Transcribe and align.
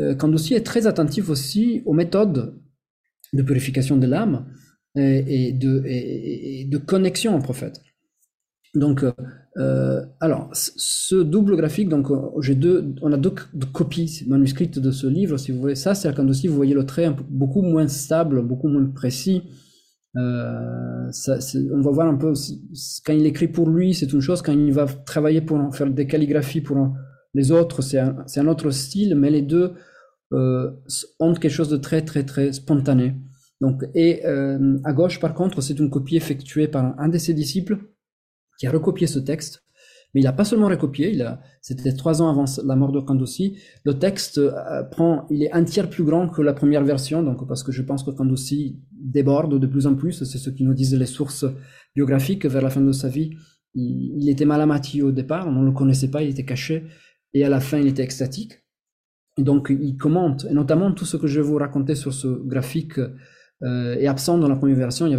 euh, 0.00 0.14
Kandoussi 0.14 0.54
est 0.54 0.64
très 0.64 0.86
attentif 0.86 1.28
aussi 1.28 1.82
aux 1.84 1.92
méthodes 1.92 2.54
de 3.32 3.42
purification 3.42 3.96
de 3.96 4.06
l'âme 4.06 4.46
et, 4.96 5.48
et 5.48 5.52
de, 5.52 6.78
connexion 6.78 7.36
au 7.36 7.40
prophète. 7.40 7.80
Donc, 8.74 9.04
euh, 9.56 10.04
alors, 10.20 10.48
ce 10.52 11.16
double 11.16 11.56
graphique, 11.56 11.88
donc 11.88 12.08
j'ai 12.40 12.54
deux, 12.54 12.94
on 13.02 13.12
a 13.12 13.16
deux, 13.16 13.34
copies 13.72 14.24
manuscrites 14.28 14.78
de 14.78 14.90
ce 14.90 15.06
livre, 15.06 15.36
si 15.36 15.52
vous 15.52 15.60
voulez. 15.60 15.74
Ça, 15.74 15.94
c'est 15.94 16.14
Kandoussi, 16.14 16.48
vous 16.48 16.56
voyez 16.56 16.74
le 16.74 16.86
trait 16.86 17.14
beaucoup 17.28 17.62
moins 17.62 17.88
stable, 17.88 18.42
beaucoup 18.42 18.68
moins 18.68 18.86
précis. 18.86 19.42
Euh, 20.16 21.10
on 21.72 21.80
va 21.80 21.90
voir 21.90 22.08
un 22.08 22.16
peu 22.16 22.32
quand 23.04 23.12
il 23.12 23.26
écrit 23.26 23.48
pour 23.48 23.68
lui, 23.68 23.94
c'est 23.94 24.12
une 24.12 24.20
chose. 24.20 24.42
Quand 24.42 24.52
il 24.52 24.72
va 24.72 24.86
travailler 24.86 25.40
pour 25.40 25.74
faire 25.74 25.90
des 25.90 26.06
calligraphies 26.06 26.60
pour 26.60 26.94
les 27.34 27.52
autres, 27.52 27.82
c'est 27.82 27.98
un, 27.98 28.46
autre 28.46 28.70
style. 28.70 29.14
Mais 29.14 29.30
les 29.30 29.42
deux 29.42 29.74
euh, 30.32 30.70
ont 31.18 31.34
quelque 31.34 31.52
chose 31.52 31.68
de 31.68 31.76
très 31.76 32.02
très 32.02 32.24
très 32.24 32.52
spontané. 32.52 33.14
Donc, 33.60 33.84
et 33.94 34.24
euh, 34.26 34.78
à 34.84 34.92
gauche, 34.92 35.20
par 35.20 35.34
contre, 35.34 35.60
c'est 35.60 35.78
une 35.78 35.90
copie 35.90 36.16
effectuée 36.16 36.68
par 36.68 36.98
un 36.98 37.08
de 37.08 37.18
ses 37.18 37.34
disciples 37.34 37.78
qui 38.58 38.66
a 38.66 38.70
recopié 38.70 39.06
ce 39.06 39.18
texte. 39.18 39.62
Mais 40.14 40.22
il 40.22 40.24
n'a 40.24 40.32
pas 40.32 40.44
seulement 40.44 40.66
recopié, 40.66 41.16
c'était 41.60 41.92
trois 41.92 42.20
ans 42.20 42.28
avant 42.30 42.44
la 42.64 42.74
mort 42.74 42.90
de 42.90 42.98
Kandoussi. 42.98 43.58
Le 43.84 43.96
texte 43.96 44.38
euh, 44.38 44.82
prend, 44.82 45.26
il 45.30 45.44
est 45.44 45.52
un 45.52 45.62
tiers 45.62 45.88
plus 45.88 46.02
grand 46.02 46.28
que 46.28 46.42
la 46.42 46.52
première 46.52 46.82
version, 46.82 47.22
donc 47.22 47.46
parce 47.46 47.62
que 47.62 47.70
je 47.70 47.82
pense 47.82 48.02
que 48.02 48.10
Kandoussi 48.10 48.80
déborde 48.90 49.60
de 49.60 49.66
plus 49.68 49.86
en 49.86 49.94
plus. 49.94 50.24
C'est 50.24 50.38
ce 50.38 50.50
qui 50.50 50.64
nous 50.64 50.74
disent 50.74 50.96
les 50.96 51.06
sources 51.06 51.44
biographiques. 51.94 52.44
Vers 52.44 52.62
la 52.62 52.70
fin 52.70 52.80
de 52.80 52.90
sa 52.90 53.08
vie, 53.08 53.30
il, 53.74 54.16
il 54.20 54.28
était 54.28 54.44
malamati 54.44 55.00
au 55.00 55.12
départ, 55.12 55.46
on 55.46 55.52
ne 55.52 55.66
le 55.66 55.72
connaissait 55.72 56.10
pas, 56.10 56.22
il 56.22 56.30
était 56.30 56.44
caché, 56.44 56.86
et 57.34 57.44
à 57.44 57.48
la 57.48 57.60
fin, 57.60 57.78
il 57.78 57.86
était 57.86 58.02
extatique. 58.02 58.62
Et 59.38 59.42
donc, 59.42 59.70
il 59.70 59.96
commente, 59.96 60.46
et 60.50 60.54
notamment 60.54 60.92
tout 60.92 61.04
ce 61.04 61.16
que 61.16 61.26
je 61.26 61.40
vais 61.40 61.46
vous 61.46 61.56
raconter 61.56 61.94
sur 61.94 62.12
ce 62.12 62.28
graphique 62.28 62.98
euh, 63.62 63.94
est 63.96 64.06
absent 64.06 64.38
dans 64.38 64.48
la 64.48 64.56
première 64.56 64.76
version. 64.76 65.06
Il 65.06 65.12
y 65.12 65.14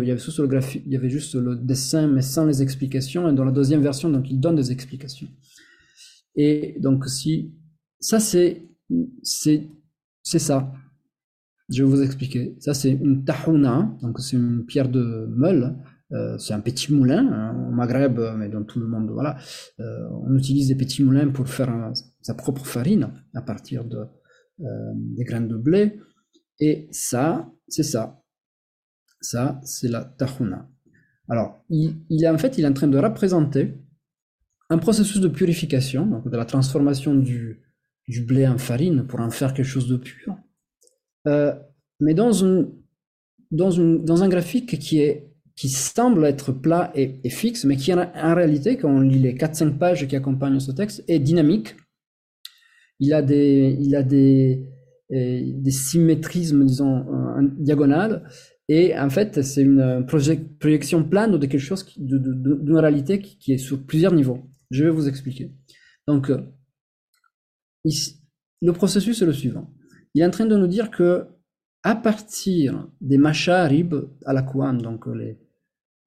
avait, 0.96 1.10
juste 1.10 1.36
le 1.36 1.56
dessin, 1.56 2.08
mais 2.08 2.22
sans 2.22 2.46
les 2.46 2.62
explications. 2.62 3.30
Et 3.30 3.34
dans 3.34 3.46
la 3.46 3.52
deuxième 3.52 3.82
version, 3.82 4.10
donc, 4.10 4.30
il 4.30 4.40
donne 4.40 4.56
des 4.56 4.72
explications. 4.72 5.28
Et 6.36 6.76
donc, 6.80 7.08
si 7.08 7.54
ça, 8.00 8.20
c'est 8.20 8.68
c'est 9.24 9.70
c'est 10.24 10.40
ça. 10.40 10.74
Je 11.70 11.84
vais 11.84 11.90
vous 11.90 12.02
expliquer. 12.02 12.56
Ça, 12.60 12.74
c'est 12.74 12.92
une 12.92 13.24
tahouna, 13.24 13.96
donc 14.02 14.20
c'est 14.20 14.36
une 14.36 14.66
pierre 14.66 14.90
de 14.90 15.28
meule. 15.30 15.78
Euh, 16.12 16.38
c'est 16.38 16.54
un 16.54 16.60
petit 16.60 16.94
moulin 16.94 17.26
hein, 17.32 17.68
au 17.70 17.72
Maghreb, 17.72 18.20
mais 18.38 18.50
dans 18.50 18.64
tout 18.64 18.80
le 18.80 18.88
monde. 18.88 19.10
Voilà, 19.12 19.38
euh, 19.80 20.10
on 20.26 20.36
utilise 20.36 20.68
des 20.68 20.76
petits 20.76 21.04
moulins 21.04 21.30
pour 21.30 21.48
faire 21.48 21.70
un, 21.70 21.94
sa 22.22 22.34
propre 22.34 22.66
farine 22.66 23.12
à 23.34 23.42
partir 23.42 23.86
de 23.86 24.06
euh, 24.62 24.92
des 24.96 25.24
graines 25.24 25.48
de 25.48 25.58
blé. 25.58 26.00
Et 26.60 26.88
ça, 26.92 27.52
c'est 27.68 27.84
ça. 27.84 28.24
Ça, 29.20 29.60
c'est 29.64 29.88
la 29.88 30.04
tahuna. 30.04 30.70
Alors, 31.30 31.64
il, 31.70 32.24
est 32.24 32.28
en 32.28 32.38
fait, 32.38 32.58
il 32.58 32.64
est 32.64 32.68
en 32.68 32.74
train 32.74 32.88
de 32.88 32.98
représenter 32.98 33.74
un 34.70 34.78
processus 34.78 35.20
de 35.20 35.28
purification, 35.28 36.06
donc 36.06 36.30
de 36.30 36.38
la 36.38 36.46
transformation 36.46 37.16
du, 37.16 37.62
du 38.08 38.22
blé 38.22 38.48
en 38.48 38.58
farine 38.58 39.06
pour 39.08 39.20
en 39.20 39.30
faire 39.30 39.54
quelque 39.54 39.66
chose 39.66 39.88
de 39.88 39.98
pur, 39.98 40.38
euh, 41.28 41.54
mais 42.00 42.14
dans, 42.14 42.32
une, 42.32 42.72
dans, 43.52 43.72
une, 43.72 44.04
dans 44.04 44.24
un 44.24 44.30
graphique 44.30 44.80
qui, 44.80 45.00
est, 45.00 45.32
qui 45.56 45.70
semble 45.70 46.26
être 46.26 46.52
plat 46.52 46.92
et, 46.96 47.30
fixe, 47.30 47.66
mais 47.66 47.78
qui 47.78 47.94
en, 47.94 48.36
réalité, 48.36 48.78
quand 48.78 48.90
on 48.90 49.00
lit 49.00 49.20
les 49.20 49.36
4-5 49.36 49.78
pages 49.78 50.08
qui 50.08 50.16
accompagnent 50.16 50.60
ce 50.60 50.72
texte, 50.72 51.04
est 51.08 51.20
dynamique. 51.20 51.76
Il 53.02 53.14
a 53.14 53.22
des, 53.22 53.78
il 53.82 53.94
a 53.96 54.04
des, 54.04 54.66
des 55.10 55.72
symétrismes, 55.72 56.64
disons, 56.66 57.06
diagonales, 57.58 58.24
et 58.74 58.98
en 58.98 59.10
fait, 59.10 59.42
c'est 59.42 59.64
une 59.64 60.06
projection 60.08 61.04
plane 61.04 61.38
de 61.38 61.46
quelque 61.46 61.60
chose, 61.60 61.86
d'une 61.98 62.78
réalité 62.78 63.20
qui, 63.20 63.52
est 63.52 63.58
sur 63.58 63.86
plusieurs 63.86 64.14
niveaux. 64.14 64.40
Je 64.70 64.86
vais 64.86 64.90
vous 64.90 65.10
expliquer. 65.10 65.52
Donc, 66.08 66.30
euh, 66.30 66.40
le 68.62 68.72
processus 68.72 69.22
est 69.22 69.26
le 69.26 69.34
suivant. 69.34 69.74
Il 70.14 70.22
est 70.22 70.26
en 70.26 70.30
train 70.30 70.46
de 70.46 70.56
nous 70.56 70.68
dire 70.68 70.90
que 70.90 71.26
à 71.84 71.96
partir 71.96 72.90
des 73.02 73.18
masharib 73.18 73.94
à 74.26 74.32
la 74.32 74.42
Kouam, 74.42 74.82
donc 74.82 75.06
les, 75.08 75.38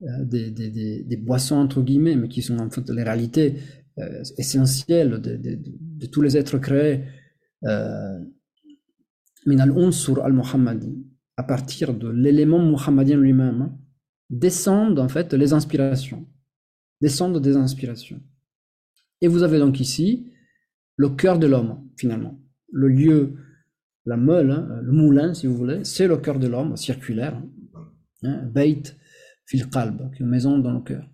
euh, 0.01 0.25
des, 0.25 0.51
des, 0.51 1.03
des, 1.03 1.17
boissons 1.19 1.57
entre 1.57 1.83
guillemets, 1.83 2.17
mais 2.17 2.29
qui 2.29 2.41
sont 2.41 2.59
en 2.61 2.71
fait 2.71 2.89
les 2.89 3.03
réalités 3.03 3.57
euh, 3.99 4.23
essentielles 4.39 5.21
tous 6.11 6.23
les 6.23 6.37
êtres 6.37 6.59
créés, 6.59 7.05
euh, 7.65 8.21
al-unsur 9.47 10.25
al-muhammadi, 10.25 11.07
à 11.37 11.43
partir 11.43 11.95
de 11.95 12.09
l'élément 12.09 12.59
muhammadien 12.59 13.17
lui-même, 13.17 13.63
hein, 13.63 13.79
descendent 14.31 14.99
en 14.99 15.09
fait 15.09 15.33
les 15.35 15.53
inspirations, 15.53 16.27
descendent 17.01 17.41
des 17.41 17.57
inspirations. 17.57 18.23
Et 19.21 19.29
vous 19.29 19.43
avez 19.43 19.59
donc 19.59 19.81
ici 19.81 20.31
le 20.97 21.11
cœur 21.11 21.39
de 21.39 21.47
l'homme, 21.47 21.89
finalement. 21.97 22.39
Le 22.71 22.89
lieu, 22.89 23.35
la 24.07 24.17
meule, 24.17 24.51
hein, 24.51 24.81
le 24.83 24.93
moulin, 24.93 25.35
si 25.35 25.47
vous 25.47 25.57
voulez, 25.57 25.85
c'est 25.85 26.07
le 26.07 26.17
cœur 26.19 26.39
de 26.39 26.47
l'homme, 26.47 26.77
circulaire. 26.77 27.41
Hein, 28.23 28.51
qalb, 29.73 30.11
une 30.19 30.27
maison 30.27 30.59
dans 30.59 30.73
le 30.73 30.81
cœur. 30.81 31.09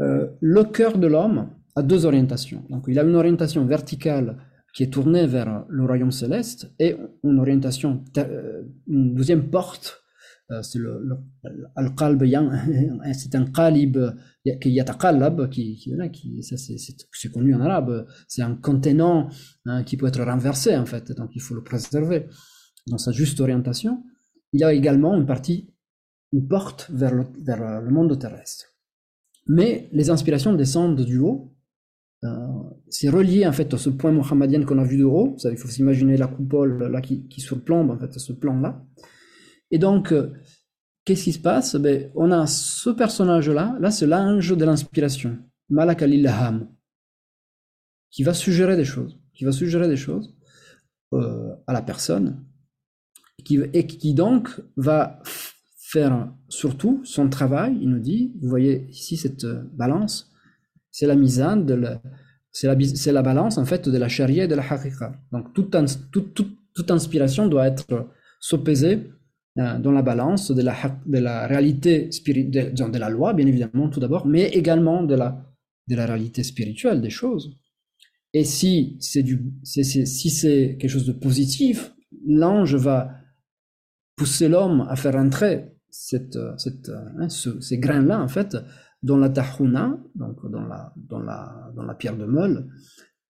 Euh, 0.00 0.30
le 0.40 0.64
cœur 0.64 0.98
de 0.98 1.06
l'homme 1.06 1.50
a 1.78 1.82
deux 1.82 2.04
orientations. 2.06 2.64
Donc, 2.70 2.84
il 2.88 2.98
a 2.98 3.02
une 3.02 3.14
orientation 3.14 3.64
verticale 3.64 4.36
qui 4.74 4.82
est 4.82 4.92
tournée 4.92 5.26
vers 5.26 5.64
le 5.68 5.84
royaume 5.84 6.12
céleste 6.12 6.72
et 6.78 6.96
une 7.24 7.38
orientation, 7.38 8.04
euh, 8.18 8.62
une 8.86 9.14
deuxième 9.14 9.48
porte, 9.50 10.02
euh, 10.50 10.62
c'est 10.62 10.78
le, 10.78 11.18
al-qalb, 11.76 12.24
c'est 13.12 13.34
un 13.34 13.44
qalib 13.44 13.98
qui 14.60 14.70
yataqallab, 14.70 15.50
qui, 15.50 15.76
qui, 15.76 15.92
qui 16.12 16.42
c'est 16.42 17.32
connu 17.32 17.54
en 17.54 17.60
arabe, 17.60 18.06
c'est 18.28 18.42
un 18.42 18.54
contenant 18.54 19.28
hein, 19.66 19.84
qui 19.84 19.96
peut 19.96 20.06
être 20.06 20.22
renversé 20.22 20.76
en 20.76 20.86
fait, 20.86 21.12
donc 21.12 21.30
il 21.34 21.42
faut 21.42 21.54
le 21.54 21.62
préserver 21.62 22.26
dans 22.86 22.98
sa 22.98 23.12
juste 23.12 23.40
orientation. 23.40 24.04
Il 24.52 24.60
y 24.60 24.64
a 24.64 24.72
également 24.72 25.14
une 25.16 25.26
partie, 25.26 25.74
une 26.32 26.48
porte 26.48 26.90
vers 26.90 27.14
le, 27.14 27.26
vers 27.42 27.82
le 27.82 27.90
monde 27.90 28.18
terrestre. 28.18 28.66
Mais 29.46 29.88
les 29.92 30.08
inspirations 30.08 30.54
descendent 30.54 31.04
du 31.04 31.18
haut 31.18 31.54
euh, 32.24 32.28
c'est 32.88 33.08
relié 33.08 33.46
en 33.46 33.52
fait 33.52 33.72
à 33.72 33.78
ce 33.78 33.90
point 33.90 34.10
mohammadien 34.10 34.64
qu'on 34.64 34.78
a 34.78 34.84
vu 34.84 34.96
de 34.96 35.04
haut. 35.04 35.36
Il 35.44 35.56
faut 35.56 35.68
s'imaginer 35.68 36.16
la 36.16 36.26
coupole 36.26 36.90
là 36.90 37.00
qui, 37.00 37.40
surplombe 37.40 37.90
en 37.90 37.98
fait 37.98 38.12
ce 38.18 38.32
plan-là. 38.32 38.84
Et 39.70 39.78
donc, 39.78 40.12
euh, 40.12 40.32
qu'est-ce 41.04 41.24
qui 41.24 41.32
se 41.32 41.38
passe? 41.38 41.76
Ben, 41.76 42.10
On 42.16 42.32
a 42.32 42.46
ce 42.46 42.90
personnage-là, 42.90 43.76
là, 43.80 43.90
c'est 43.90 44.06
l'ange 44.06 44.56
de 44.56 44.64
l'inspiration, 44.64 45.38
Malak 45.68 46.02
al 46.02 46.68
qui 48.10 48.22
va 48.22 48.32
suggérer 48.32 48.76
des 48.76 48.86
choses, 48.86 49.20
qui 49.34 49.44
va 49.44 49.52
suggérer 49.52 49.86
des 49.86 49.96
choses 49.96 50.34
euh, 51.12 51.54
à 51.66 51.72
la 51.74 51.82
personne, 51.82 52.42
qui, 53.44 53.60
et 53.74 53.86
qui 53.86 54.14
donc 54.14 54.48
va 54.76 55.20
faire 55.76 56.32
surtout 56.48 57.00
son 57.04 57.28
travail, 57.28 57.78
il 57.80 57.90
nous 57.90 58.00
dit, 58.00 58.32
vous 58.40 58.48
voyez 58.48 58.86
ici 58.90 59.16
cette 59.16 59.46
balance, 59.74 60.32
c'est 60.90 61.06
la 61.06 61.14
la, 61.14 62.00
c'est 62.50 62.66
la, 62.66 63.12
la 63.12 63.22
balance 63.22 63.58
en 63.58 63.64
fait 63.64 63.88
de 63.88 63.98
la 63.98 64.08
charia 64.08 64.44
et 64.44 64.48
de 64.48 64.54
la 64.54 64.62
haqiqa. 64.62 65.12
Donc 65.32 65.52
toute, 65.54 65.76
toute, 66.10 66.34
toute, 66.74 66.90
inspiration 66.90 67.46
doit 67.46 67.66
être 67.66 68.08
sopesée 68.40 69.10
euh, 69.58 69.78
dans 69.78 69.92
la 69.92 70.02
balance 70.02 70.50
de 70.50 70.62
la, 70.62 70.74
de 71.06 71.18
la 71.18 71.46
réalité 71.46 72.08
de, 72.08 72.98
la 72.98 73.10
loi, 73.10 73.32
bien 73.34 73.46
évidemment, 73.46 73.88
tout 73.88 74.00
d'abord, 74.00 74.26
mais 74.26 74.48
également 74.48 75.02
de 75.02 75.14
la, 75.14 75.44
de 75.88 75.96
la 75.96 76.06
réalité 76.06 76.42
spirituelle 76.42 77.00
des 77.00 77.10
choses. 77.10 77.56
Et 78.34 78.44
si 78.44 78.96
c'est 79.00 79.24
si 79.64 80.30
c'est 80.30 80.76
quelque 80.78 80.90
chose 80.90 81.06
de 81.06 81.12
positif, 81.12 81.92
l'ange 82.26 82.74
va 82.74 83.14
pousser 84.16 84.48
l'homme 84.48 84.86
à 84.88 84.96
faire 84.96 85.16
entrer 85.16 85.72
cette, 85.90 86.38
cette, 86.58 86.90
hein, 87.18 87.28
ce, 87.28 87.60
ces 87.60 87.78
grains-là, 87.78 88.20
en 88.20 88.28
fait, 88.28 88.56
dans 89.02 89.16
la 89.16 89.28
tahuna, 89.28 89.98
donc 90.14 90.50
dans 90.50 90.66
la, 90.66 90.92
dans 90.96 91.20
la, 91.20 91.72
dans 91.74 91.84
la 91.84 91.94
pierre 91.94 92.16
de 92.16 92.24
meule, 92.24 92.68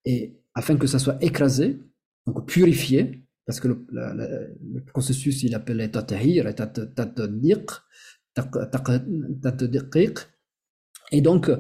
et 0.05 0.41
afin 0.55 0.77
que 0.77 0.87
ça 0.87 0.99
soit 0.99 1.23
écrasé, 1.23 1.81
donc 2.27 2.47
purifié, 2.47 3.27
parce 3.47 3.61
que 3.61 3.69
le, 3.69 3.87
le, 3.91 4.85
processus 4.85 5.43
il 5.43 5.55
appelle 5.55 5.91
tatahir, 5.91 6.47
et 11.11 11.21
donc 11.21 11.51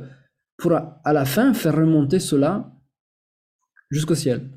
pour 0.56 0.72
à 0.72 1.12
la 1.12 1.24
fin 1.24 1.54
faire 1.54 1.76
remonter 1.76 2.18
cela 2.18 2.72
jusqu'au 3.90 4.14
ciel, 4.14 4.50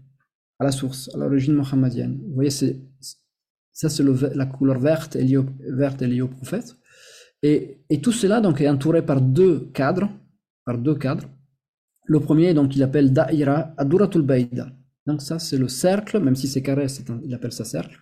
à 0.60 0.66
la 0.66 0.72
source, 0.72 1.10
à 1.14 1.18
l'origine 1.18 1.54
mohammedienne. 1.54 2.20
Vous 2.28 2.34
voyez, 2.34 2.50
c'est 2.50 2.82
ça 3.72 3.90
c'est 3.90 4.04
la 4.04 4.46
couleur 4.46 4.80
verte 4.80 5.16
liée 5.16 5.38
au, 5.38 5.46
verte 5.60 6.02
est 6.02 6.08
liée 6.08 6.22
au 6.22 6.28
prophète. 6.28 6.76
Et, 7.44 7.78
tout 8.02 8.12
cela 8.12 8.40
donc 8.42 8.62
est 8.62 8.70
entouré 8.70 9.06
par 9.06 9.22
deux 9.22 9.70
cadres, 9.74 10.10
par 10.66 10.78
deux 10.78 10.96
cadres. 10.96 11.28
Le 12.06 12.20
premier 12.20 12.54
donc 12.54 12.76
il 12.76 12.84
appelle 12.84 13.14
Da'ira 13.14 13.74
Aduratul 13.78 14.22
Baïda. 14.22 14.72
Donc 15.08 15.22
ça, 15.22 15.40
c'est 15.40 15.58
le 15.58 15.68
cercle, 15.68 16.20
même 16.20 16.36
si 16.36 16.48
c'est 16.48 16.62
carré, 16.62 16.86
il 17.24 17.34
appelle 17.34 17.52
ça 17.52 17.66
cercle, 17.66 18.00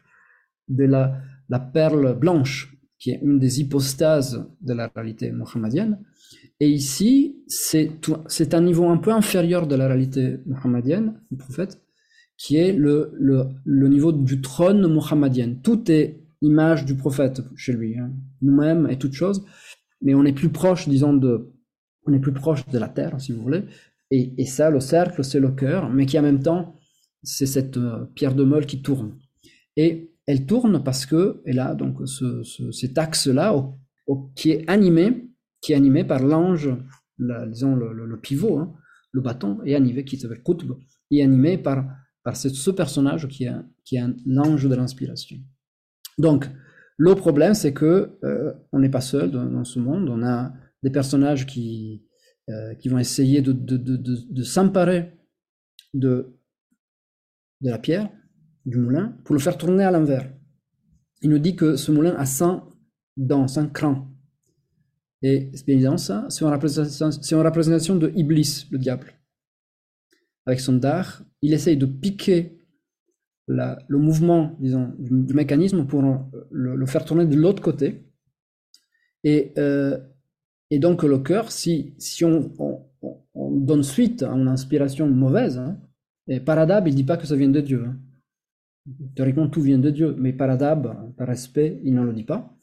de 0.68 0.84
la, 0.84 1.22
la 1.48 1.60
perle 1.60 2.18
blanche, 2.18 2.76
qui 2.98 3.12
est 3.12 3.20
une 3.24 3.40
des 3.40 3.62
hypostases 3.62 4.46
de 4.62 4.74
la 4.74 4.92
réalité 4.94 5.32
mohammedienne. 5.32 6.00
Et 6.60 6.70
ici, 6.70 7.38
c'est 7.48 8.54
un 8.54 8.62
niveau 8.62 8.90
un 8.90 8.98
peu 8.98 9.14
inférieur 9.14 9.66
de 9.66 9.76
la 9.76 9.88
réalité 9.88 10.40
mohammedienne, 10.46 11.22
du 11.32 11.38
prophète, 11.38 11.82
qui 12.38 12.58
est 12.58 12.74
le, 12.74 13.14
le, 13.18 13.48
le 13.64 13.88
niveau 13.88 14.12
du 14.12 14.42
trône 14.42 14.86
mohammadien. 14.88 15.56
Tout 15.64 15.90
est 15.90 16.22
image 16.42 16.86
du 16.86 16.96
prophète 16.96 17.42
chez 17.56 17.74
lui, 17.74 17.98
hein. 17.98 18.12
nous-mêmes 18.42 18.88
et 18.90 18.98
toute 18.98 19.14
chose, 19.14 19.44
mais 20.02 20.14
on 20.14 20.26
est 20.26 20.34
plus 20.34 20.50
proche, 20.50 20.88
disons, 20.88 21.14
de, 21.14 21.52
on 22.06 22.14
est 22.14 22.20
plus 22.20 22.34
proche 22.34 22.66
de 22.68 22.78
la 22.78 22.88
terre, 22.88 23.20
si 23.20 23.32
vous 23.32 23.42
voulez. 23.42 23.66
Et, 24.12 24.34
et 24.42 24.46
ça, 24.46 24.70
le 24.70 24.80
cercle, 24.80 25.24
c'est 25.24 25.40
le 25.40 25.52
cœur, 25.52 25.90
mais 25.90 26.06
qui 26.06 26.18
en 26.18 26.24
même 26.24 26.42
temps, 26.42 26.80
c'est 27.24 27.46
cette 27.46 27.78
euh, 27.78 28.06
pierre 28.16 28.36
de 28.36 28.44
meule 28.44 28.66
qui 28.66 28.82
tourne. 28.82 29.18
Et 29.76 30.14
elle 30.26 30.46
tourne 30.46 30.84
parce 30.84 31.06
que 31.06 31.42
elle 31.46 31.60
a 31.60 31.76
donc 31.76 32.08
ce, 32.08 32.44
ce, 32.44 32.72
cet 32.72 32.98
axe-là 32.98 33.56
qui 34.36 34.52
est 34.52 34.70
animé, 34.70 35.30
qui 35.62 35.74
est 35.74 35.76
animé 35.76 36.04
par 36.04 36.24
l'ange, 36.24 36.70
disons 37.18 37.76
le, 37.76 37.94
le, 37.94 38.20
pivot, 38.20 38.58
hein, 38.58 38.74
le 39.12 39.22
bâton, 39.22 39.60
est 39.66 39.76
animé, 39.76 40.04
qui 40.06 40.18
s'appelle 40.18 40.44
Qutb, 40.44 40.72
est 41.12 41.22
animé 41.22 41.58
par, 41.58 41.86
par 42.24 42.36
ce, 42.36 42.50
ce 42.50 42.72
personnage 42.72 43.28
qui 43.28 43.46
est, 43.46 43.54
qui 43.84 43.98
est 43.98 44.04
l'ange 44.26 44.68
de 44.68 44.76
l'inspiration. 44.76 45.38
Donc, 46.20 46.50
le 46.98 47.16
problème, 47.16 47.54
c'est 47.54 47.74
que 47.74 48.20
euh, 48.26 48.54
on 48.74 48.80
n'est 48.80 48.90
pas 48.90 49.02
seul 49.02 49.32
dans, 49.32 49.64
ce 49.64 49.80
monde. 49.80 50.10
On 50.10 50.22
a 50.22 50.54
des 50.84 50.90
personnages 50.92 51.46
qui, 51.46 52.04
euh, 52.50 52.76
qui 52.76 52.90
vont 52.90 53.00
essayer 53.00 53.42
de, 53.42 53.54
de, 53.54 53.78
de, 53.78 54.44
s'emparer 54.44 55.18
de, 55.94 56.38
de 57.62 57.70
la 57.70 57.80
pierre, 57.80 58.10
du 58.66 58.78
moulin, 58.78 59.18
pour 59.24 59.34
le 59.34 59.40
faire 59.40 59.58
tourner 59.58 59.86
à 59.86 59.92
l'envers. 59.92 60.30
Il 61.22 61.30
nous 61.30 61.40
dit 61.40 61.56
que 61.56 61.78
ce 61.78 61.92
moulin 61.92 62.16
a 62.16 62.26
100 62.26 62.70
dents, 63.16 63.48
100 63.48 63.70
crans. 63.70 64.14
Et 65.22 65.52
c'est 65.54 65.66
bien 65.66 65.76
évidemment 65.76 65.98
ça, 65.98 66.26
c'est 66.30 66.44
une, 66.44 66.52
une, 66.52 67.46
représentation 67.46 67.96
de 67.96 68.12
Iblis, 68.16 68.68
le 68.72 68.78
diable. 68.78 69.14
Avec 70.46 70.60
son 70.60 70.74
dard, 70.74 71.24
il 71.42 71.54
essaye 71.54 71.78
de 71.78 71.86
piquer 71.86 72.59
le 73.50 73.98
mouvement, 73.98 74.56
disons, 74.60 74.94
du, 75.00 75.34
mécanisme 75.34 75.86
pour 75.86 76.02
le, 76.52 76.76
le, 76.76 76.86
faire 76.86 77.04
tourner 77.04 77.26
de 77.26 77.36
l'autre 77.36 77.62
côté. 77.62 78.06
Et, 79.24 79.54
euh, 79.58 79.98
donc 80.72 81.04
le 81.04 81.18
cœur, 81.18 81.52
si, 81.52 81.96
on, 82.24 82.52
on, 82.60 82.86
on, 83.34 83.52
donne 83.52 83.84
suite 83.84 84.24
à 84.24 84.30
une 84.30 84.48
inspiration 84.48 85.10
mauvaise, 85.10 85.58
hein, 85.58 85.80
et 86.28 86.40
Paradab, 86.40 86.88
il 86.88 86.94
dit 86.94 87.04
pas 87.04 87.18
que 87.18 87.26
ça 87.26 87.36
vient 87.36 87.50
de 87.50 87.62
Dieu. 87.62 87.86
Hein. 87.86 87.98
Théoriquement, 89.16 89.50
tout 89.50 89.62
vient 89.62 89.80
de 89.80 89.90
Dieu, 89.90 90.16
mais 90.18 90.32
Paradab, 90.32 91.14
par 91.18 91.28
respect, 91.28 91.80
il 91.84 91.96
ne 91.96 92.04
le 92.04 92.14
dit 92.14 92.24
pas. 92.24 92.56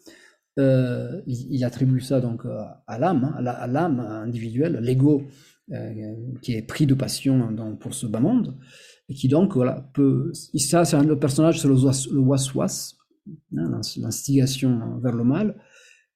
Euh, 0.58 1.20
il, 1.26 1.62
attribue 1.64 2.00
ça 2.00 2.20
donc 2.20 2.44
à 2.86 2.98
l'âme, 2.98 3.34
hein, 3.36 3.44
à 3.44 3.66
l'âme 3.66 4.00
individuelle, 4.00 4.78
l'ego 4.80 5.20
euh, 5.20 5.30
qui 6.42 6.54
est 6.54 6.62
pris 6.62 6.86
de 6.86 6.94
passion 6.94 7.54
pour 7.80 7.94
ce 7.94 8.06
bas 8.06 8.20
monde 8.20 8.56
et 9.08 9.14
qui 9.14 9.28
donc 9.28 9.54
voilà 9.54 9.90
peut 9.94 10.32
ça 10.32 10.84
c'est 10.84 11.02
le 11.02 11.18
personnage 11.18 11.60
c'est 11.60 11.68
le, 11.68 11.74
waswas 12.20 12.94
hein, 13.56 13.80
l'instigation 13.96 14.98
vers 15.02 15.14
le 15.14 15.24
mal. 15.24 15.56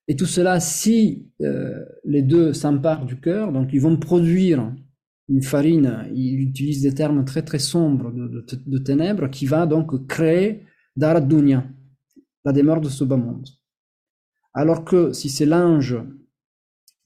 Et 0.09 0.17
tout 0.17 0.27
cela 0.27 0.59
si 0.61 1.31
euh, 1.41 1.85
les 2.05 2.23
deux 2.23 2.53
s'emparent 2.53 3.07
du 3.07 3.21
cœur 3.21 3.53
donc 3.53 3.71
ils 3.73 3.81
vont 3.81 3.97
produire 3.97 4.73
une 5.29 5.43
farine 5.43 6.05
ils 6.15 6.41
utilisent 6.41 6.83
des 6.83 6.95
termes 6.95 7.25
très 7.25 7.43
très 7.43 7.59
sombres 7.59 8.13
de, 8.13 8.45
de, 8.67 8.79
ténèbres 8.79 9.29
qui 9.31 9.47
va 9.47 9.67
donc 9.67 10.07
créer 10.07 10.65
Darat 10.97 11.21
Dunya 11.21 11.65
la 12.45 12.53
demeure 12.53 12.81
de 12.81 12.89
ce 12.89 13.05
bas 13.05 13.17
monde. 13.17 13.47
Alors 14.55 14.85
que 14.85 15.13
si 15.13 15.29
c'est 15.29 15.47
l'ange 15.47 15.97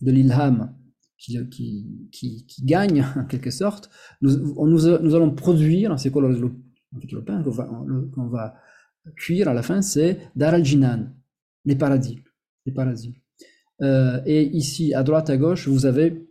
de 0.01 0.11
l'ilham 0.11 0.75
qui, 1.19 2.09
qui, 2.11 2.65
gagne 2.65 3.05
en 3.17 3.25
quelque 3.25 3.51
sorte, 3.51 3.91
nous, 4.21 4.57
nous, 4.57 5.15
allons 5.15 5.31
produire, 5.31 5.99
c'est 5.99 6.11
quoi 6.11 6.23
le, 6.23 7.23
pain 7.25 7.43
qu'on 7.43 8.29
va, 8.29 8.55
cuire 9.17 9.49
à 9.49 9.55
la 9.55 9.63
fin, 9.63 9.83
c'est 9.83 10.31
Dar 10.37 10.55
al-Jinan, 10.55 11.13
les 11.65 11.77
paradis. 11.77 12.21
Les 12.67 12.73
paradis. 12.73 13.15
Euh, 13.83 14.21
et 14.25 14.45
ici, 14.45 14.95
à 14.95 15.03
droite, 15.03 15.31
à 15.31 15.37
gauche, 15.37 15.69
vous 15.69 15.87
avez 15.87 16.27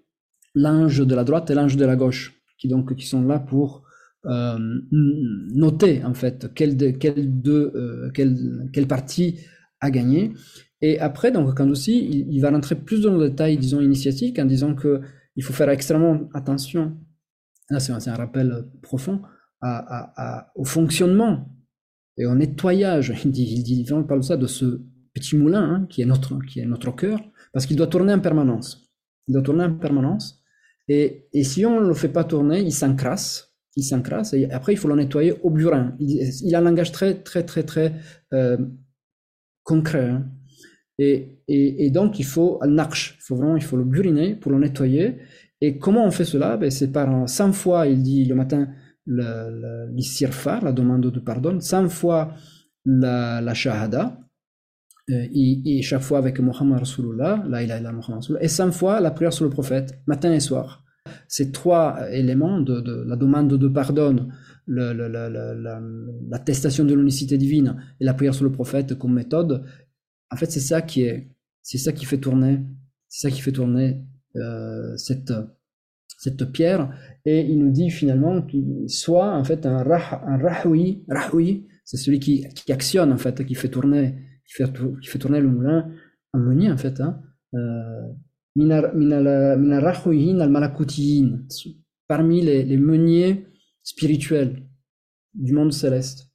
l'ange 0.56 1.06
de 1.06 1.16
la 1.16 1.24
droite 1.24 1.50
et 1.50 1.54
l'ange 1.56 1.78
de 1.78 1.86
la 1.86 1.96
gauche, 1.96 2.42
qui 2.58 2.68
donc 2.68 2.96
qui 2.96 3.06
sont 3.06 3.22
là 3.22 3.40
pour 3.40 3.84
euh, 4.26 4.58
noter 4.92 6.04
en 6.06 6.14
fait 6.14 6.54
quelle, 6.54 6.78
quelle, 6.98 7.30
euh, 7.48 8.10
quelle 8.12 8.88
partie 8.88 9.40
a 9.82 9.92
gagné. 9.92 10.34
Et 10.84 11.00
après, 11.00 11.32
donc, 11.32 11.56
quand 11.56 11.70
aussi, 11.70 12.26
il, 12.30 12.42
va 12.42 12.52
rentrer 12.52 12.76
plus 12.76 13.00
dans 13.04 13.16
le 13.16 13.30
détail, 13.30 13.58
disons, 13.58 13.80
initiatique, 13.80 14.38
en 14.38 14.44
disant 14.44 14.76
que 14.76 15.00
il 15.38 15.44
faut 15.44 15.54
faire 15.54 15.70
extrêmement 15.70 16.30
attention, 16.34 16.98
là 17.70 17.80
c'est 17.80 17.94
un, 17.94 18.16
rappel 18.16 18.66
profond, 18.82 19.22
au 20.56 20.66
fonctionnement 20.66 21.48
et 22.18 22.26
au 22.26 22.36
nettoyage. 22.36 23.14
Il 23.24 23.32
dit, 23.32 23.64
il 23.66 24.06
parle 24.06 24.20
de 24.20 24.26
ça, 24.26 24.36
de 24.36 24.46
ce 24.46 24.82
petit 25.14 25.38
moulin 25.38 25.64
hein, 25.64 25.88
qui 25.90 26.02
est 26.02 26.06
notre, 26.06 26.38
notre 26.66 26.92
cœur, 26.92 27.22
parce 27.54 27.66
qu'il 27.66 27.78
doit 27.78 27.88
tourner 27.88 28.14
en 28.14 28.20
permanence. 28.20 28.94
Il 29.30 29.34
doit 29.34 29.42
tourner 29.42 29.64
en 29.64 29.76
permanence. 29.76 30.44
Et, 30.90 31.30
et 31.32 31.46
si 31.46 31.66
on 31.66 31.80
ne 31.80 31.88
le 31.88 31.94
fait 31.94 32.10
pas 32.10 32.26
tourner, 32.26 32.60
il 32.60 32.74
s'encrasse. 32.74 33.56
Il 33.78 33.84
s'encrasse 33.84 34.34
et 34.34 34.52
après 34.52 34.74
il 34.74 34.78
faut 34.78 34.90
le 34.90 34.96
nettoyer 34.96 35.34
au 35.44 35.50
burin. 35.50 35.96
Il, 35.98 36.30
il 36.44 36.54
a 36.54 36.60
un 36.60 36.62
langage 36.62 36.92
très, 36.92 37.16
très, 37.24 37.44
très, 37.44 37.64
très 37.64 37.94
euh, 38.34 38.58
concret. 39.64 40.10
Hein. 40.10 40.30
Et, 41.00 41.90
donc, 41.92 42.20
il 42.20 42.26
faut 42.26 42.60
un 42.62 42.78
arche, 42.78 43.18
il 43.20 43.24
faut 43.24 43.36
vraiment, 43.36 43.56
il 43.56 43.64
faut 43.64 43.78
le 43.78 43.84
buriner 43.84 44.36
pour 44.36 44.52
le 44.52 44.60
nettoyer. 44.60 45.18
Et 45.62 45.78
comment 45.78 46.06
on 46.06 46.12
fait 46.12 46.26
cela? 46.26 46.58
Ben, 46.58 46.70
C'est 46.70 46.92
par 46.92 47.28
100 47.28 47.54
fois, 47.54 47.88
il 47.88 48.04
dit 48.04 48.26
le 48.26 48.36
matin, 48.36 48.68
l'istirfar, 49.08 50.64
la 50.64 50.72
demande 50.72 51.10
de 51.10 51.20
pardon, 51.20 51.60
100 51.60 51.90
fois 51.90 52.34
la, 52.86 53.54
shahada, 53.54 54.20
euh, 55.10 55.28
et, 55.34 55.82
chaque 55.82 56.02
fois 56.02 56.18
avec 56.18 56.40
Muhammad 56.40 56.80
Rasulullah, 56.80 57.44
la 57.48 57.64
ilaha 57.64 57.92
Rasulullah, 57.92 58.44
et 58.44 58.48
100 58.48 58.72
fois 58.72 59.02
la 59.02 59.12
prière 59.12 59.34
sur 59.34 59.46
le 59.46 59.52
prophète, 59.52 60.00
matin 60.08 60.32
et 60.32 60.40
soir. 60.40 60.84
Ces 61.28 61.52
trois 61.52 62.00
éléments 62.12 62.62
de 62.62 63.04
la 63.06 63.18
demande 63.18 63.50
de 63.50 63.68
pardon, 63.68 64.30
l'attestation 64.68 66.86
de 66.86 66.94
l'unicité 66.94 67.38
divine 67.38 67.76
et 68.00 68.06
la 68.06 68.14
prière 68.14 68.34
sur 68.34 68.46
le 68.46 68.52
prophète 68.52 68.98
comme 68.98 69.14
méthode, 69.14 69.66
en 70.32 70.36
fait, 70.36 70.52
c'est 70.52 70.60
ça 70.60 70.82
qui 70.82 71.04
est, 71.04 71.30
c'est 71.62 71.78
ça 71.78 71.92
qui 71.92 72.06
fait 72.06 72.18
tourner, 72.18 72.62
c'est 73.08 73.28
ça 73.28 73.32
qui 73.34 73.42
fait 73.42 73.52
tourner 73.52 74.04
euh, 74.36 74.96
cette 74.98 75.34
cette 76.24 76.46
pierre. 76.52 76.90
Et 77.26 77.42
il 77.42 77.60
nous 77.60 77.72
dit 77.72 77.90
finalement 77.90 78.42
qu'il 78.42 78.90
soit 78.90 79.32
en 79.36 79.44
fait 79.44 79.66
un 79.66 79.84
rah, 79.84 80.24
un 80.26 80.38
rahoui, 80.38 81.04
c'est 81.84 81.98
celui 81.98 82.20
qui, 82.20 82.48
qui 82.56 82.72
actionne 82.72 83.12
en 83.12 83.18
fait, 83.18 83.46
qui 83.46 83.56
fait 83.56 83.70
tourner, 83.70 84.16
qui 84.46 85.08
fait 85.10 85.20
tourner 85.20 85.42
le 85.42 85.50
moulin, 85.50 85.92
un 86.34 86.40
meunier 86.40 86.72
en 86.72 86.78
fait. 86.78 87.02
Hein, 87.02 87.22
euh, 87.54 88.08
parmi 92.08 92.42
les, 92.42 92.64
les 92.64 92.78
meuniers 92.78 93.48
spirituels 93.84 94.64
du 95.34 95.54
monde 95.54 95.74
céleste. 95.74 96.33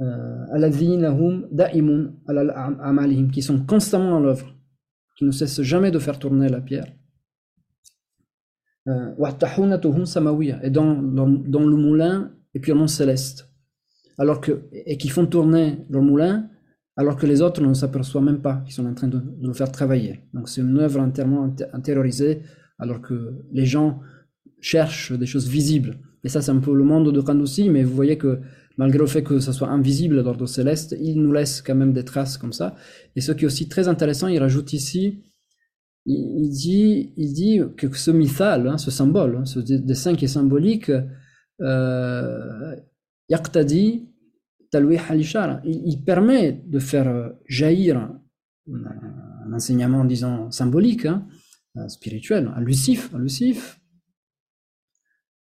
Euh, 0.00 0.44
qui 3.32 3.42
sont 3.42 3.64
constamment 3.64 4.16
en 4.16 4.20
l'œuvre, 4.20 4.52
qui 5.16 5.24
ne 5.24 5.30
cessent 5.30 5.62
jamais 5.62 5.92
de 5.92 6.00
faire 6.00 6.18
tourner 6.18 6.48
la 6.48 6.60
pierre. 6.60 6.92
Euh, 8.88 9.14
et 10.62 10.70
dans, 10.70 10.94
dans, 10.94 11.28
dans, 11.28 11.64
le 11.64 11.76
moulin 11.76 12.32
est 12.54 12.60
purement 12.60 12.88
céleste. 12.88 13.48
Alors 14.18 14.40
que, 14.40 14.64
et 14.72 14.98
qui 14.98 15.08
font 15.08 15.26
tourner 15.26 15.86
leur 15.88 16.02
moulin 16.02 16.48
alors 16.96 17.16
que 17.16 17.26
les 17.26 17.40
autres 17.42 17.60
ne 17.60 17.74
s'aperçoivent 17.74 18.24
même 18.24 18.40
pas 18.40 18.62
qu'ils 18.64 18.74
sont 18.74 18.86
en 18.86 18.94
train 18.94 19.08
de, 19.08 19.18
de, 19.18 19.46
le 19.46 19.52
faire 19.52 19.70
travailler. 19.70 20.20
Donc 20.32 20.48
c'est 20.48 20.60
une 20.60 20.78
œuvre 20.78 21.00
entièrement 21.00 21.54
intériorisée 21.72 22.42
alors 22.78 23.00
que 23.00 23.42
les 23.52 23.66
gens 23.66 24.00
cherchent 24.60 25.12
des 25.12 25.26
choses 25.26 25.48
visibles. 25.48 25.98
Et 26.24 26.28
ça 26.28 26.42
c'est 26.42 26.52
un 26.52 26.58
peu 26.58 26.74
le 26.74 26.84
monde 26.84 27.12
de 27.12 27.20
Kandousi, 27.20 27.68
mais 27.68 27.84
vous 27.84 27.94
voyez 27.94 28.18
que 28.18 28.40
malgré 28.76 28.98
le 28.98 29.06
fait 29.06 29.22
que 29.22 29.38
ça 29.38 29.52
soit 29.52 29.68
invisible 29.68 30.22
d'ordre 30.22 30.46
céleste, 30.46 30.96
il 31.00 31.22
nous 31.22 31.32
laisse 31.32 31.62
quand 31.62 31.74
même 31.74 31.92
des 31.92 32.04
traces 32.04 32.36
comme 32.36 32.52
ça. 32.52 32.74
Et 33.14 33.20
ce 33.20 33.32
qui 33.32 33.44
est 33.44 33.46
aussi 33.46 33.68
très 33.68 33.88
intéressant, 33.88 34.28
il 34.28 34.38
rajoute 34.38 34.72
ici, 34.72 35.22
il, 36.06 36.50
dit, 36.50 37.12
il 37.16 37.32
dit 37.32 37.60
que 37.76 37.94
ce 37.96 38.10
mithal, 38.10 38.68
hein, 38.68 38.78
ce 38.78 38.90
symbole, 38.90 39.36
hein, 39.36 39.44
ce 39.44 39.60
dessin 39.60 40.14
qui 40.14 40.26
est 40.26 40.28
symbolique, 40.28 40.90
euh, 41.60 42.76
yaqtadi 43.28 44.08
talwih 44.70 45.00
al 45.08 45.20
il, 45.64 46.04
permet 46.04 46.64
de 46.66 46.78
faire 46.78 47.32
jaillir 47.46 47.96
un, 47.98 48.20
enseignement, 49.52 50.04
disons, 50.04 50.50
symbolique, 50.50 51.06
hein, 51.06 51.26
spirituel, 51.88 52.52
un 52.54 52.60
lucif, 52.60 53.14
un 53.14 53.18
lucif, 53.18 53.80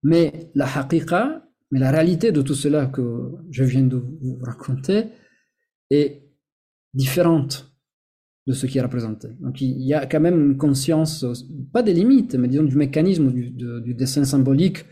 Mais 0.03 0.51
la 0.55 0.67
haqiqa, 0.67 1.50
mais 1.71 1.79
la 1.79 1.91
réalité 1.91 2.33
de 2.33 2.43
tout 2.43 2.55
cela 2.55 2.87
que 2.87 3.33
je 3.51 3.65
viens 3.65 3.83
de 3.83 3.97
vous 3.97 4.39
raconter 4.43 5.05
est 5.91 6.23
différente 6.95 7.73
de 8.47 8.53
ce 8.53 8.67
qui 8.67 8.79
est 8.79 8.83
représenté. 8.83 9.29
Donc 9.41 9.61
il 9.61 9.83
y 9.83 9.95
a 9.95 10.07
quand 10.07 10.21
même 10.21 10.51
une 10.51 10.57
conscience, 10.57 11.25
pas 11.73 11.83
des 11.83 11.93
limites, 11.93 12.35
mais 12.35 12.49
disons 12.49 12.65
du 12.65 12.77
mécanisme 12.77 13.31
du, 13.33 13.95
dessin 13.95 14.25
symbolique 14.25 14.85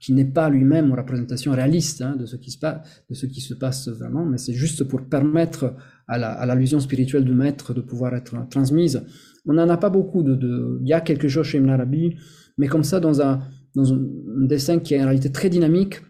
qui 0.00 0.12
n'est 0.12 0.24
pas 0.24 0.50
lui-même 0.50 0.86
une 0.88 0.94
représentation 0.94 1.52
réaliste 1.52 2.02
hein, 2.02 2.16
de, 2.16 2.26
ce 2.26 2.36
qui 2.36 2.50
se 2.50 2.58
passe, 2.58 3.04
de 3.08 3.14
ce 3.14 3.26
qui 3.26 3.40
se 3.40 3.54
passe 3.54 3.88
vraiment, 3.88 4.26
mais 4.26 4.38
c'est 4.38 4.52
juste 4.52 4.84
pour 4.84 5.08
permettre 5.08 5.74
à 6.08 6.44
l'allusion 6.46 6.80
spirituelle 6.80 7.24
du 7.24 7.32
maître 7.32 7.72
de 7.72 7.80
pouvoir 7.80 8.14
être 8.14 8.34
transmise. 8.50 9.02
On 9.46 9.54
n'en 9.54 9.68
a 9.68 9.76
pas 9.76 9.90
beaucoup. 9.90 10.22
De, 10.22 10.34
de, 10.34 10.78
Il 10.82 10.88
y 10.88 10.92
a 10.92 11.00
quelque 11.00 11.28
chose 11.28 11.46
chez 11.46 11.58
Ibn 11.58 11.70
Arabi, 11.70 12.16
mais 12.58 12.66
comme 12.66 12.84
ça, 12.84 13.00
dans 13.00 13.22
un, 13.22 13.40
dans 13.74 13.94
un 13.94 13.98
dessin 14.46 14.78
qui 14.78 14.94
est 14.94 15.00
en 15.00 15.04
réalité 15.04 15.32
très 15.32 15.48
dynamique, 15.48 16.00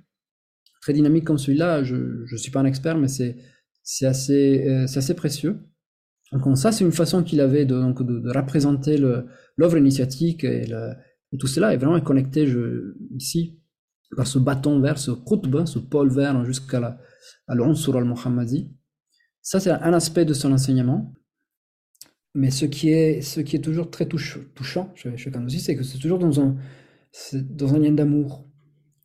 très 0.84 0.92
dynamique 0.92 1.24
comme 1.24 1.38
celui-là, 1.38 1.82
je 1.82 1.96
ne 2.30 2.36
suis 2.36 2.50
pas 2.50 2.60
un 2.60 2.66
expert, 2.66 2.98
mais 2.98 3.08
c'est 3.08 4.06
assez, 4.06 4.68
euh, 4.68 4.84
assez 4.84 5.14
précieux. 5.14 5.60
Donc 6.30 6.58
ça, 6.58 6.72
c'est 6.72 6.84
une 6.84 6.92
façon 6.92 7.22
qu'il 7.22 7.40
avait 7.40 7.64
de, 7.64 7.74
donc, 7.74 8.02
de, 8.02 8.18
de 8.18 8.30
représenter 8.30 8.98
l'œuvre 8.98 9.78
initiatique 9.78 10.44
et, 10.44 10.66
tout 11.40 11.46
cela 11.48 11.72
est 11.72 11.78
vraiment 11.78 12.00
connecté 12.00 12.46
ici 13.16 13.58
par 14.14 14.26
ce 14.26 14.38
bâton 14.38 14.78
vert, 14.78 14.98
ce 14.98 15.10
qutb, 15.10 15.64
ce 15.64 15.78
pôle 15.80 16.12
vert 16.12 16.44
jusqu'à 16.44 16.78
la, 16.78 17.00
à 17.48 17.74
sur 17.74 17.96
al-Muhammadi. 17.96 18.70
Ça, 19.40 19.60
c'est 19.60 19.70
un 19.70 19.92
aspect 19.94 20.26
de 20.26 20.34
son 20.34 20.52
enseignement. 20.52 21.14
Mais 22.34 22.50
ce 22.50 22.66
qui 22.66 22.90
est, 22.90 23.22
ce 23.22 23.40
qui 23.40 23.56
est 23.56 23.60
toujours 23.60 23.90
très 23.90 24.06
touchant 24.06 24.92
chez, 24.94 25.16
chez 25.16 25.30
Kanouzi, 25.30 25.60
c'est 25.60 25.76
que 25.76 25.82
c'est 25.82 25.98
toujours 25.98 26.18
dans 26.18 26.40
un, 26.40 26.56
dans 27.32 27.74
un 27.74 27.78
lien 27.78 27.92
d'amour, 27.92 28.46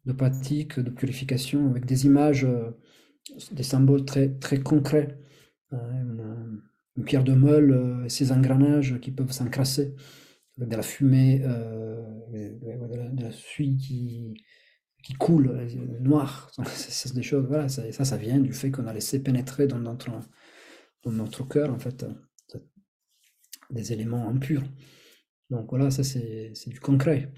de 0.10 0.14
pratique, 0.14 0.80
de 0.80 0.90
purification, 0.90 1.70
avec 1.70 1.86
des 1.86 2.06
images, 2.06 2.46
euh, 2.46 2.72
des 3.52 3.64
symboles 3.64 4.06
très, 4.06 4.30
très 4.30 4.60
concrets. 4.60 5.18
Euh, 5.74 5.78
une, 6.98 7.06
pierre 7.06 7.24
de 7.24 7.34
meule, 7.34 7.72
euh, 7.72 8.10
ses 8.10 8.34
engrenages 8.34 9.00
qui 9.00 9.12
peuvent 9.12 9.32
s'encrasser, 9.32 9.96
de 10.58 10.76
la 10.76 10.82
fumée, 10.82 11.40
de 11.40 13.24
la 13.24 13.32
suie 13.32 13.78
qui, 13.78 14.34
qui 15.04 15.14
coule, 15.14 15.50
euh, 15.50 16.00
noir. 16.00 16.52
C'est 16.76 17.14
des 17.14 17.24
choses, 17.24 17.46
voilà, 17.48 17.70
ça, 17.70 17.92
ça, 17.92 18.18
vient 18.18 18.40
du 18.40 18.54
fait 18.54 18.72
qu'on 18.72 18.88
a 18.88 18.94
laissé 18.94 19.22
pénétrer 19.22 19.68
dans 19.68 19.80
notre, 19.80 20.12
dans 21.04 21.12
notre 21.12 21.48
cœur, 21.48 21.74
en 21.74 21.80
fait, 21.80 22.04
euh, 22.04 22.60
des 23.70 23.94
éléments 23.94 24.28
impurs. 24.28 24.64
Donc 25.50 25.70
voilà, 25.70 25.90
ça 25.90 26.04
c'est 26.04 26.54
du 26.68 26.80
concret. 26.80 27.32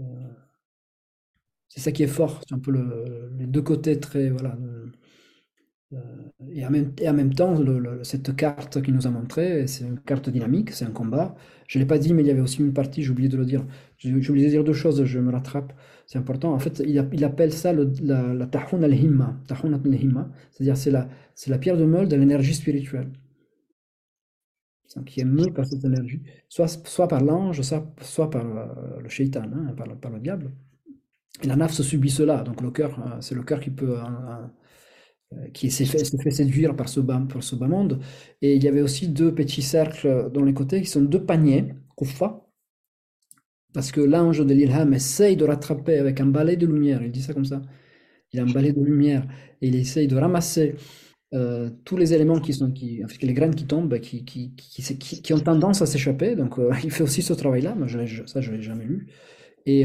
Euh, 0.00 0.04
c'est 1.72 1.80
ça 1.80 1.92
qui 1.92 2.02
est 2.02 2.06
fort, 2.06 2.42
c'est 2.46 2.54
un 2.54 2.58
peu 2.58 2.70
le, 2.70 3.32
les 3.38 3.46
deux 3.46 3.62
côtés 3.62 3.98
très, 3.98 4.30
voilà, 4.30 4.56
euh, 4.62 4.86
et, 6.54 6.64
en 6.66 6.70
même, 6.70 6.92
et 6.98 7.08
en 7.08 7.12
même 7.14 7.34
temps, 7.34 7.54
cette 8.02 8.34
carte 8.36 8.82
qu'il 8.82 8.94
nous 8.94 9.06
a 9.06 9.10
montrée, 9.10 9.66
c'est 9.66 9.84
une 9.84 10.00
carte 10.00 10.30
dynamique, 10.30 10.70
c'est 10.70 10.84
un 10.84 10.90
combat. 10.90 11.34
Je 11.68 11.78
ne 11.78 11.84
l'ai 11.84 11.88
pas 11.88 11.98
dit, 11.98 12.14
mais 12.14 12.22
il 12.22 12.26
y 12.28 12.30
avait 12.30 12.40
aussi 12.40 12.60
une 12.60 12.72
partie, 12.72 13.02
j'ai 13.02 13.10
oublié 13.10 13.28
de 13.28 13.36
le 13.36 13.44
dire. 13.44 13.64
J'ai 13.98 14.12
oublié 14.30 14.46
de 14.46 14.50
dire 14.50 14.64
deux 14.64 14.72
choses, 14.72 15.04
je 15.04 15.18
me 15.18 15.30
rattrape. 15.30 15.72
C'est 16.06 16.18
important. 16.18 16.52
En 16.52 16.58
fait, 16.58 16.82
il, 16.84 17.06
il 17.12 17.24
appelle 17.24 17.52
ça 17.52 17.72
la, 17.72 17.84
la 18.34 18.46
tahun 18.46 18.82
al-himma. 18.82 19.38
C'est-à-dire, 20.50 20.76
c'est 20.76 20.90
la, 20.90 21.08
c'est 21.34 21.50
la 21.50 21.58
pierre 21.58 21.76
de 21.76 21.84
meule 21.84 22.08
de 22.08 22.16
l'énergie 22.16 22.54
spirituelle. 22.54 23.10
Qui 25.06 25.20
est 25.20 25.24
meule 25.24 25.52
par 25.54 25.66
cette 25.66 25.84
énergie. 25.84 26.22
Soit, 26.48 26.68
soit 26.68 27.08
par 27.08 27.22
l'ange, 27.24 27.62
soit, 27.62 27.94
soit 28.02 28.28
par 28.30 28.44
euh, 28.46 29.00
le 29.00 29.08
shaitan, 29.08 29.44
hein, 29.44 29.74
par, 29.74 30.10
le 30.12 30.20
diable. 30.20 30.52
La 31.44 31.56
naf 31.56 31.72
se 31.72 31.82
subit 31.82 32.10
cela. 32.10 32.42
Donc, 32.42 32.60
le 32.60 32.70
cœur, 32.70 32.98
euh, 33.00 33.20
c'est 33.20 33.34
le 33.34 33.42
cœur 33.42 33.60
qui 33.60 33.70
peut. 33.70 33.98
Euh, 33.98 35.46
qui 35.54 35.70
s'est 35.70 35.86
fait, 35.86 36.30
séduire 36.30 36.76
par 36.76 36.88
ce, 36.90 37.00
bas, 37.00 37.22
par 37.32 37.42
ce 37.42 37.56
bas 37.56 37.66
monde. 37.66 38.00
Et 38.42 38.54
il 38.54 38.62
y 38.62 38.68
avait 38.68 38.82
aussi 38.82 39.08
deux 39.08 39.34
petits 39.34 39.62
cercles 39.62 40.30
dans 40.32 40.44
les 40.44 40.52
côtés 40.52 40.82
qui 40.82 40.88
sont 40.88 41.00
deux 41.00 41.24
paniers, 41.24 41.74
kufa, 41.96 42.42
parce 43.72 43.92
que 43.92 44.00
l'ange 44.00 44.44
de 44.44 44.54
l'Ilham 44.54 44.92
essaye 44.92 45.36
de 45.36 45.44
rattraper 45.44 45.98
avec 45.98 46.20
un 46.20 46.26
balai 46.26 46.56
de 46.56 46.66
lumière, 46.66 47.02
il 47.02 47.10
dit 47.10 47.22
ça 47.22 47.32
comme 47.32 47.44
ça, 47.44 47.62
il 48.32 48.40
a 48.40 48.42
un 48.42 48.50
balai 48.50 48.72
de 48.72 48.82
lumière, 48.82 49.26
et 49.60 49.68
il 49.68 49.76
essaye 49.76 50.08
de 50.08 50.16
ramasser 50.16 50.74
euh, 51.34 51.70
tous 51.84 51.96
les 51.96 52.12
éléments 52.12 52.40
qui 52.40 52.52
sont, 52.52 52.70
qui, 52.70 53.02
en 53.04 53.08
fait, 53.08 53.22
les 53.22 53.32
graines 53.32 53.54
qui 53.54 53.66
tombent, 53.66 53.98
qui, 54.00 55.32
ont 55.32 55.40
tendance 55.40 55.80
à 55.82 55.86
s'échapper, 55.86 56.36
donc 56.36 56.58
euh, 56.58 56.72
il 56.84 56.90
fait 56.90 57.02
aussi 57.02 57.22
ce 57.22 57.32
travail-là, 57.32 57.74
mais 57.78 57.88
je, 57.88 58.26
ça 58.26 58.40
je 58.40 58.50
ne 58.50 58.56
l'ai 58.56 58.62
jamais 58.62 58.84
lu. 58.84 59.08
Et, 59.64 59.84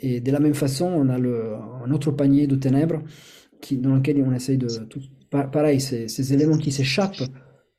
et, 0.00 0.20
de 0.20 0.30
la 0.30 0.38
même 0.38 0.54
façon, 0.54 0.86
on 0.86 1.08
a 1.08 1.16
un 1.16 1.90
autre 1.90 2.12
panier 2.12 2.46
de 2.46 2.54
ténèbres 2.54 3.02
dans 3.72 3.94
lequel 3.96 4.22
on 4.22 4.32
essaye 4.32 4.58
de. 4.58 4.68
Pareil, 5.30 5.80
ces, 5.80 6.32
éléments 6.32 6.56
qui 6.56 6.70
s'échappent, 6.70 7.22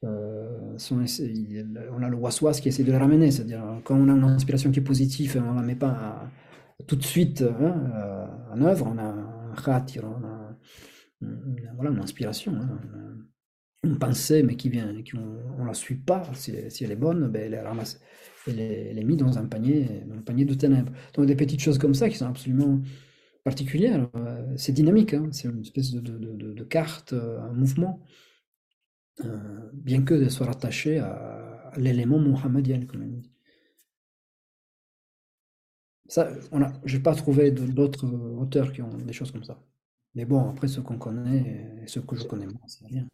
euh, 0.04 0.78
on 0.92 2.04
a 2.04 2.10
le 2.10 2.16
waswas 2.16 2.60
qui 2.62 2.70
essaie 2.70 2.84
de 2.84 2.92
les 2.92 2.98
ramener. 2.98 3.32
C'est-à-dire, 3.32 3.64
quand 3.84 3.96
on 3.96 4.10
a 4.10 4.14
une 4.14 4.24
inspiration 4.24 4.72
qui 4.72 4.80
est 4.80 4.84
positive, 4.84 5.42
on 5.44 5.54
ne 5.54 5.60
la 5.60 5.66
met 5.66 5.76
pas 5.76 6.30
tout 6.86 6.96
de 6.96 7.04
suite 7.04 7.42
hein, 7.42 7.92
euh, 7.96 8.54
en 8.54 8.62
œuvre, 8.62 8.88
on 8.94 8.98
a 8.98 9.04
un 9.04 9.56
khatir, 9.56 10.04
on 10.04 10.24
a 10.26 10.56
une, 11.22 11.72
voilà, 11.76 11.90
une 11.92 12.00
inspiration, 12.00 12.54
hein, 12.54 12.80
une, 13.84 13.98
pensée, 13.98 14.44
mais 14.44 14.56
qui 14.56 14.70
vient, 14.70 15.02
qui 15.02 15.16
on 15.16 15.64
ne 15.64 15.68
la 15.68 15.74
suit 15.74 15.96
pas. 15.96 16.24
Si, 16.34 16.54
si, 16.70 16.84
elle 16.84 16.92
est 16.92 16.96
bonne, 16.96 17.30
ben, 17.30 17.44
elle 17.46 17.56
est 17.56 17.62
ramassée. 17.62 17.98
Elle 18.48 18.98
est 18.98 19.04
mise 19.04 19.18
dans 19.18 19.38
un 19.38 19.46
panier, 19.46 19.88
un 20.16 20.22
panier 20.22 20.46
de 20.46 20.54
ténèbres. 20.54 20.92
Donc 21.14 21.26
des 21.26 21.36
petites 21.36 21.60
choses 21.62 21.78
comme 21.78 21.94
ça 21.94 22.10
qui 22.10 22.18
sont 22.18 22.28
absolument 22.28 22.82
particulière. 23.48 24.10
Euh, 24.16 24.58
c'est 24.58 24.74
dynamique, 24.74 25.14
hein. 25.14 25.30
c'est 25.32 25.48
une 25.48 25.62
espèce 25.62 25.92
de, 25.92 26.02
de, 26.02 26.54
de, 26.54 26.64
carte, 26.66 27.14
euh, 27.14 27.40
un 27.40 27.54
mouvement, 27.54 28.02
euh, 29.24 29.70
bien 29.74 30.04
que 30.04 30.28
soit 30.28 30.48
rattaché 30.48 31.00
à, 31.00 31.72
l'élément 31.78 32.20
mohammedien, 32.20 32.86
comme 32.86 33.04
on 33.04 33.08
dit. 33.08 33.32
Ça, 36.10 36.30
on 36.52 36.60
j'ai 36.84 37.00
pas 37.00 37.16
trouvé 37.16 37.52
d'autres 37.52 38.08
auteurs 38.44 38.74
qui 38.74 38.82
ont 38.82 38.98
des 39.10 39.14
choses 39.14 39.32
comme 39.32 39.46
ça. 39.46 39.58
Mais 40.16 40.26
bon, 40.26 40.50
après, 40.50 40.68
ceux 40.68 40.82
qu'on 40.82 40.98
connaît 40.98 41.42
et 41.84 41.88
ceux 41.88 42.02
que 42.02 42.16
je 42.18 42.26
connais 42.26 42.48
moi, 42.48 42.62
c'est 42.68 42.86
rien. 42.88 43.06